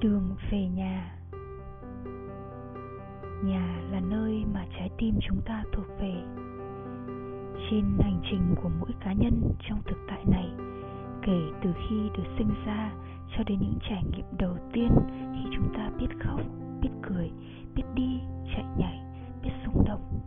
[0.00, 1.14] đường về nhà.
[3.44, 6.14] Nhà là nơi mà trái tim chúng ta thuộc về.
[7.70, 10.50] Trên hành trình của mỗi cá nhân trong thực tại này,
[11.22, 12.92] kể từ khi được sinh ra
[13.36, 16.40] cho đến những trải nghiệm đầu tiên khi chúng ta biết khóc,
[16.80, 17.30] biết cười,
[17.74, 19.00] biết đi, chạy nhảy,
[19.42, 20.20] biết rung động,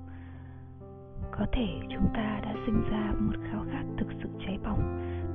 [1.31, 4.81] có thể chúng ta đã sinh ra một khao khát thực sự cháy bỏng,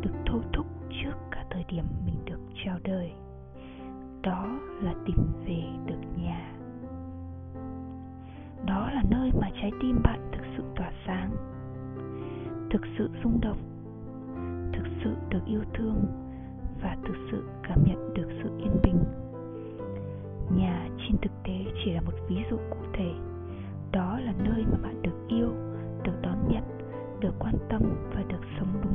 [0.01, 0.67] được thôi thúc
[1.03, 3.13] trước cả thời điểm mình được chào đời
[4.27, 5.17] đó là tìm
[5.47, 6.53] về được nhà.
[8.67, 11.31] Đó là nơi mà trái tim bạn thực sự tỏa sáng,
[12.71, 13.59] thực sự rung động,
[14.73, 16.05] thực sự được yêu thương
[16.83, 19.05] và thực sự cảm nhận được sự yên bình.
[20.57, 23.13] Nhà trên thực tế chỉ là một ví dụ cụ thể.
[23.93, 25.49] Đó là nơi mà bạn được yêu,
[26.05, 26.65] được đón nhận,
[27.21, 27.83] được quan tâm
[28.15, 28.86] và được sống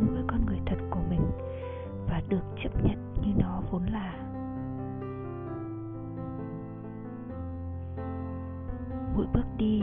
[9.16, 9.82] mỗi bước đi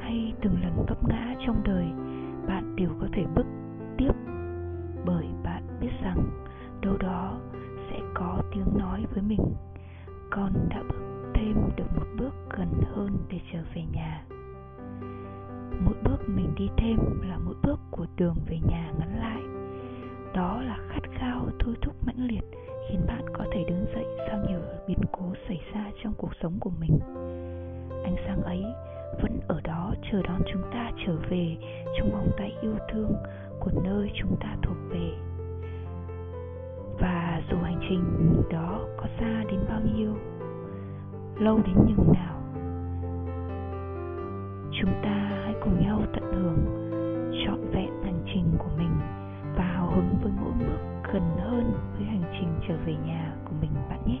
[0.00, 1.86] hay từng lần vấp ngã trong đời,
[2.48, 3.46] bạn đều có thể bước
[3.98, 4.12] tiếp.
[5.06, 6.30] Bởi bạn biết rằng
[6.82, 7.40] đâu đó
[7.90, 9.40] sẽ có tiếng nói với mình.
[10.30, 14.24] Con đã bước thêm được một bước gần hơn để trở về nhà.
[15.84, 19.42] Mỗi bước mình đi thêm là mỗi bước của đường về nhà ngắn lại.
[20.34, 22.44] Đó là khát khao thôi thúc mãnh liệt
[22.88, 26.56] khiến bạn có thể đứng dậy sau nhiều biến cố xảy ra trong cuộc sống
[26.60, 26.98] của mình
[28.08, 28.64] ánh sáng ấy
[29.22, 31.56] vẫn ở đó chờ đón chúng ta trở về
[31.98, 33.12] trong vòng tay yêu thương
[33.60, 35.10] của nơi chúng ta thuộc về
[37.00, 38.02] và dù hành trình
[38.50, 40.14] đó có xa đến bao nhiêu,
[41.38, 42.42] lâu đến nhường nào,
[44.80, 46.58] chúng ta hãy cùng nhau tận hưởng
[47.46, 49.00] trọn vẹn hành trình của mình
[49.56, 53.54] và hào hứng với mỗi bước gần hơn với hành trình trở về nhà của
[53.60, 54.18] mình bạn nhé.